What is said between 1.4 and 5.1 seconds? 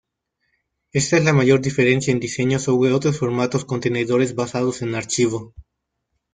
diferencia en diseño sobre otros formatos contenedores basados en